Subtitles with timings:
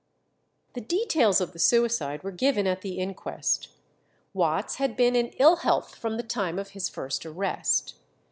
[0.73, 3.67] The details of the suicide were given at the inquest.
[4.33, 7.93] Watts had been in ill health from the time of his first arrest.